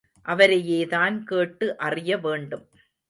அவரையேதான் 0.25 1.23
கேட்டு 1.23 1.77
அறியவேண்டும். 1.77 2.69